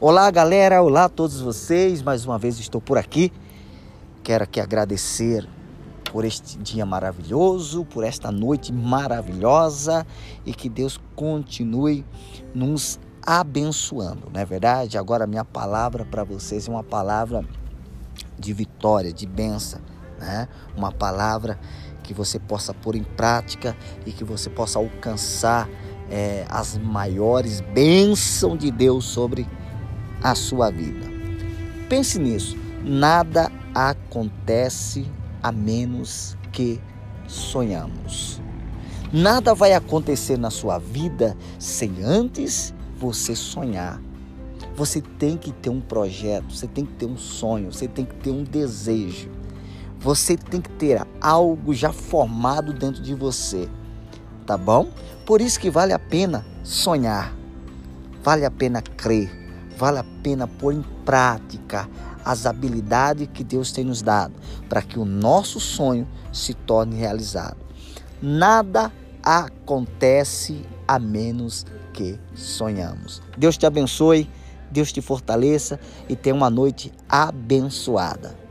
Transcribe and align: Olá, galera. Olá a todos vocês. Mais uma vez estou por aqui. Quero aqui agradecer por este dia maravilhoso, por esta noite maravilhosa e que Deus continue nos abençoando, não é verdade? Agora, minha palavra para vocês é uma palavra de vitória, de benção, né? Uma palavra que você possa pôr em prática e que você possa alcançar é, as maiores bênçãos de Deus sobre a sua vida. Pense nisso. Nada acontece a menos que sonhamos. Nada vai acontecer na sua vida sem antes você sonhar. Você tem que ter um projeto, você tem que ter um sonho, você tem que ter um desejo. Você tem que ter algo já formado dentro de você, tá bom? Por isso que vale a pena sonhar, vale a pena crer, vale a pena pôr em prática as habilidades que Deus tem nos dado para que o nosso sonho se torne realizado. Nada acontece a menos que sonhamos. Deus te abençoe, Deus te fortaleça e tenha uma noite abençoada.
Olá, 0.00 0.30
galera. 0.30 0.80
Olá 0.80 1.06
a 1.06 1.08
todos 1.08 1.40
vocês. 1.40 2.02
Mais 2.02 2.24
uma 2.24 2.38
vez 2.38 2.60
estou 2.60 2.80
por 2.80 2.96
aqui. 2.96 3.32
Quero 4.22 4.44
aqui 4.44 4.60
agradecer 4.60 5.44
por 6.12 6.24
este 6.24 6.56
dia 6.56 6.86
maravilhoso, 6.86 7.84
por 7.84 8.04
esta 8.04 8.30
noite 8.30 8.72
maravilhosa 8.72 10.06
e 10.46 10.54
que 10.54 10.68
Deus 10.68 11.00
continue 11.16 12.04
nos 12.54 13.00
abençoando, 13.26 14.30
não 14.32 14.40
é 14.40 14.44
verdade? 14.44 14.96
Agora, 14.96 15.26
minha 15.26 15.44
palavra 15.44 16.04
para 16.04 16.22
vocês 16.22 16.68
é 16.68 16.70
uma 16.70 16.84
palavra 16.84 17.44
de 18.38 18.52
vitória, 18.52 19.12
de 19.12 19.26
benção, 19.26 19.80
né? 20.16 20.46
Uma 20.76 20.92
palavra 20.92 21.58
que 22.04 22.14
você 22.14 22.38
possa 22.38 22.72
pôr 22.72 22.94
em 22.94 23.02
prática 23.02 23.76
e 24.06 24.12
que 24.12 24.22
você 24.22 24.48
possa 24.48 24.78
alcançar 24.78 25.68
é, 26.08 26.46
as 26.48 26.78
maiores 26.78 27.60
bênçãos 27.60 28.58
de 28.58 28.70
Deus 28.70 29.04
sobre 29.04 29.57
a 30.22 30.34
sua 30.34 30.70
vida. 30.70 31.06
Pense 31.88 32.18
nisso. 32.18 32.56
Nada 32.84 33.50
acontece 33.74 35.06
a 35.42 35.52
menos 35.52 36.36
que 36.52 36.80
sonhamos. 37.26 38.40
Nada 39.12 39.54
vai 39.54 39.72
acontecer 39.72 40.36
na 40.36 40.50
sua 40.50 40.78
vida 40.78 41.36
sem 41.58 42.02
antes 42.02 42.74
você 42.98 43.34
sonhar. 43.34 44.00
Você 44.76 45.00
tem 45.00 45.36
que 45.36 45.50
ter 45.50 45.70
um 45.70 45.80
projeto, 45.80 46.54
você 46.54 46.66
tem 46.66 46.84
que 46.84 46.92
ter 46.94 47.06
um 47.06 47.16
sonho, 47.16 47.72
você 47.72 47.88
tem 47.88 48.04
que 48.04 48.14
ter 48.16 48.30
um 48.30 48.44
desejo. 48.44 49.30
Você 50.00 50.36
tem 50.36 50.60
que 50.60 50.70
ter 50.70 51.04
algo 51.20 51.74
já 51.74 51.92
formado 51.92 52.72
dentro 52.72 53.02
de 53.02 53.14
você, 53.14 53.68
tá 54.46 54.56
bom? 54.56 54.88
Por 55.26 55.40
isso 55.40 55.58
que 55.58 55.70
vale 55.70 55.92
a 55.92 55.98
pena 55.98 56.46
sonhar, 56.62 57.34
vale 58.22 58.44
a 58.44 58.50
pena 58.50 58.80
crer, 58.80 59.28
vale 59.78 59.98
a 60.00 60.04
pena 60.22 60.48
pôr 60.48 60.74
em 60.74 60.82
prática 61.04 61.88
as 62.24 62.44
habilidades 62.44 63.28
que 63.32 63.44
Deus 63.44 63.70
tem 63.70 63.84
nos 63.84 64.02
dado 64.02 64.34
para 64.68 64.82
que 64.82 64.98
o 64.98 65.04
nosso 65.04 65.60
sonho 65.60 66.06
se 66.32 66.52
torne 66.52 66.96
realizado. 66.96 67.56
Nada 68.20 68.92
acontece 69.22 70.66
a 70.86 70.98
menos 70.98 71.64
que 71.92 72.18
sonhamos. 72.34 73.22
Deus 73.36 73.56
te 73.56 73.66
abençoe, 73.66 74.28
Deus 74.70 74.92
te 74.92 75.00
fortaleça 75.00 75.78
e 76.08 76.16
tenha 76.16 76.34
uma 76.34 76.50
noite 76.50 76.92
abençoada. 77.08 78.47